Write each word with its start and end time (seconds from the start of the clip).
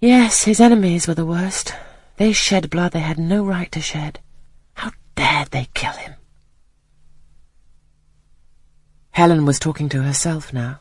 Yes, 0.00 0.44
his 0.44 0.60
enemies 0.60 1.08
were 1.08 1.14
the 1.14 1.26
worst. 1.26 1.74
They 2.18 2.32
shed 2.32 2.70
blood 2.70 2.92
they 2.92 3.00
had 3.00 3.18
no 3.18 3.44
right 3.44 3.70
to 3.72 3.80
shed. 3.80 4.20
How 4.74 4.92
dared 5.16 5.50
they 5.50 5.68
kill 5.74 5.92
him? 5.92 6.14
Helen 9.10 9.44
was 9.44 9.58
talking 9.58 9.88
to 9.88 10.02
herself 10.04 10.52
now. 10.52 10.80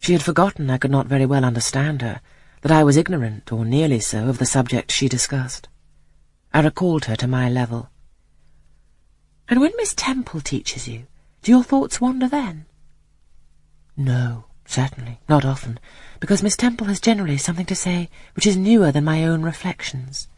She 0.00 0.12
had 0.12 0.22
forgotten 0.22 0.68
I 0.68 0.76
could 0.76 0.90
not 0.90 1.06
very 1.06 1.24
well 1.24 1.44
understand 1.44 2.02
her, 2.02 2.20
that 2.60 2.70
I 2.70 2.84
was 2.84 2.98
ignorant, 2.98 3.50
or 3.50 3.64
nearly 3.64 4.00
so, 4.00 4.28
of 4.28 4.36
the 4.36 4.44
subject 4.44 4.92
she 4.92 5.08
discussed. 5.08 5.68
I 6.52 6.60
recalled 6.60 7.06
her 7.06 7.16
to 7.16 7.26
my 7.26 7.48
level. 7.48 7.88
And 9.48 9.60
when 9.60 9.72
Miss 9.78 9.94
Temple 9.94 10.42
teaches 10.42 10.86
you, 10.86 11.06
do 11.40 11.50
your 11.52 11.64
thoughts 11.64 11.98
wander 11.98 12.28
then? 12.28 12.66
No, 13.96 14.44
certainly, 14.70 15.18
not 15.28 15.44
often, 15.44 15.78
because 16.20 16.42
Miss 16.42 16.56
Temple 16.56 16.86
has 16.86 17.00
generally 17.00 17.36
something 17.36 17.66
to 17.66 17.74
say 17.74 18.08
which 18.34 18.46
is 18.46 18.56
newer 18.56 18.92
than 18.92 19.04
my 19.04 19.24
own 19.24 19.42
reflections. 19.42 20.28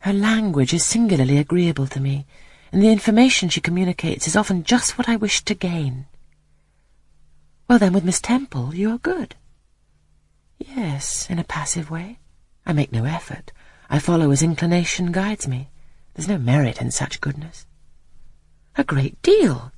Her 0.00 0.12
language 0.12 0.74
is 0.74 0.84
singularly 0.84 1.38
agreeable 1.38 1.86
to 1.88 2.00
me, 2.00 2.26
and 2.72 2.82
the 2.82 2.90
information 2.90 3.48
she 3.48 3.60
communicates 3.60 4.26
is 4.26 4.36
often 4.36 4.64
just 4.64 4.96
what 4.96 5.08
I 5.08 5.16
wish 5.16 5.44
to 5.44 5.54
gain. 5.54 6.06
Well, 7.68 7.78
then, 7.78 7.92
with 7.92 8.04
Miss 8.04 8.20
Temple, 8.20 8.74
you 8.74 8.90
are 8.90 8.98
good. 8.98 9.34
Yes, 10.58 11.28
in 11.30 11.38
a 11.38 11.44
passive 11.44 11.90
way. 11.90 12.18
I 12.66 12.72
make 12.72 12.92
no 12.92 13.04
effort. 13.04 13.52
I 13.88 13.98
follow 13.98 14.30
as 14.30 14.42
inclination 14.42 15.12
guides 15.12 15.48
me. 15.48 15.70
There's 16.14 16.28
no 16.28 16.38
merit 16.38 16.80
in 16.80 16.90
such 16.90 17.20
goodness. 17.20 17.66
A 18.76 18.84
great 18.84 19.20
deal. 19.22 19.72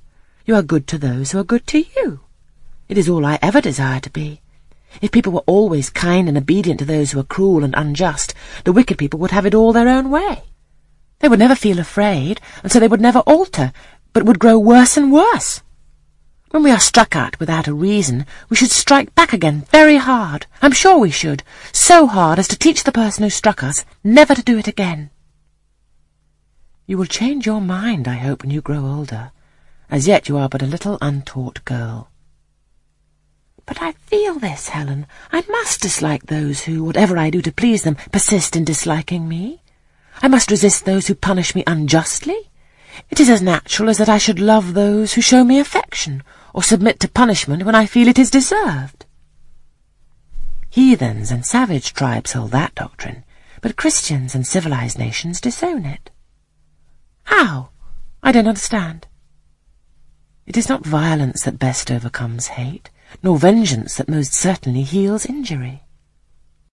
You 0.45 0.55
are 0.55 0.63
good 0.63 0.87
to 0.87 0.97
those 0.97 1.31
who 1.31 1.39
are 1.39 1.43
good 1.43 1.65
to 1.67 1.85
you. 1.95 2.21
It 2.93 2.99
is 2.99 3.09
all 3.09 3.25
I 3.25 3.39
ever 3.41 3.59
desire 3.59 3.99
to 4.01 4.09
be. 4.11 4.39
If 5.01 5.11
people 5.11 5.33
were 5.33 5.47
always 5.47 5.89
kind 5.89 6.29
and 6.29 6.37
obedient 6.37 6.77
to 6.77 6.85
those 6.85 7.09
who 7.09 7.19
are 7.19 7.23
cruel 7.23 7.63
and 7.63 7.73
unjust, 7.75 8.35
the 8.65 8.71
wicked 8.71 8.99
people 8.99 9.19
would 9.19 9.31
have 9.31 9.47
it 9.47 9.55
all 9.55 9.73
their 9.73 9.87
own 9.87 10.11
way. 10.11 10.43
They 11.17 11.27
would 11.27 11.39
never 11.39 11.55
feel 11.55 11.79
afraid, 11.79 12.39
and 12.61 12.71
so 12.71 12.79
they 12.79 12.87
would 12.87 13.01
never 13.01 13.21
alter, 13.21 13.73
but 14.13 14.21
would 14.21 14.37
grow 14.37 14.59
worse 14.59 14.95
and 14.95 15.11
worse. 15.11 15.63
When 16.51 16.61
we 16.61 16.69
are 16.69 16.79
struck 16.79 17.15
at 17.15 17.39
without 17.39 17.67
a 17.67 17.73
reason, 17.73 18.27
we 18.47 18.57
should 18.57 18.69
strike 18.69 19.15
back 19.15 19.33
again 19.33 19.65
very 19.71 19.97
hard. 19.97 20.45
I'm 20.61 20.71
sure 20.71 20.99
we 20.99 21.09
should. 21.09 21.41
So 21.71 22.05
hard 22.05 22.37
as 22.37 22.47
to 22.49 22.55
teach 22.55 22.83
the 22.83 22.91
person 22.91 23.23
who 23.23 23.31
struck 23.31 23.63
us 23.63 23.85
never 24.03 24.35
to 24.35 24.43
do 24.43 24.59
it 24.59 24.67
again. 24.67 25.09
You 26.85 26.99
will 26.99 27.07
change 27.07 27.47
your 27.47 27.59
mind, 27.59 28.07
I 28.07 28.17
hope, 28.17 28.43
when 28.43 28.51
you 28.51 28.61
grow 28.61 28.85
older. 28.85 29.31
As 29.89 30.05
yet 30.05 30.29
you 30.29 30.37
are 30.37 30.47
but 30.47 30.61
a 30.61 30.67
little 30.67 30.99
untaught 31.01 31.65
girl. 31.65 32.11
I 33.83 33.91
feel 33.91 34.39
this, 34.39 34.69
Helen. 34.69 35.07
I 35.33 35.43
must 35.49 35.81
dislike 35.81 36.27
those 36.27 36.63
who, 36.63 36.85
whatever 36.85 37.17
I 37.17 37.29
do 37.29 37.41
to 37.41 37.51
please 37.51 37.83
them, 37.83 37.97
persist 38.13 38.55
in 38.55 38.63
disliking 38.63 39.27
me. 39.27 39.61
I 40.21 40.29
must 40.29 40.49
resist 40.49 40.85
those 40.85 41.07
who 41.07 41.15
punish 41.15 41.53
me 41.53 41.65
unjustly. 41.67 42.49
It 43.09 43.19
is 43.19 43.29
as 43.29 43.41
natural 43.41 43.89
as 43.89 43.97
that 43.97 44.07
I 44.07 44.17
should 44.17 44.39
love 44.39 44.73
those 44.73 45.15
who 45.15 45.21
show 45.21 45.43
me 45.43 45.59
affection, 45.59 46.23
or 46.53 46.63
submit 46.63 47.01
to 47.01 47.09
punishment 47.09 47.65
when 47.65 47.75
I 47.75 47.85
feel 47.85 48.07
it 48.07 48.17
is 48.17 48.31
deserved. 48.31 49.05
Heathens 50.69 51.29
and 51.29 51.45
savage 51.45 51.91
tribes 51.91 52.31
hold 52.31 52.51
that 52.51 52.75
doctrine, 52.75 53.25
but 53.59 53.75
Christians 53.75 54.33
and 54.33 54.47
civilized 54.47 54.97
nations 54.97 55.41
disown 55.41 55.85
it. 55.85 56.09
How? 57.25 57.71
I 58.23 58.31
don't 58.31 58.47
understand. 58.47 59.07
It 60.45 60.55
is 60.55 60.69
not 60.69 60.85
violence 60.85 61.43
that 61.43 61.59
best 61.59 61.91
overcomes 61.91 62.47
hate, 62.47 62.89
nor 63.21 63.37
vengeance 63.37 63.95
that 63.95 64.09
most 64.09 64.33
certainly 64.33 64.83
heals 64.83 65.25
injury. 65.25 65.83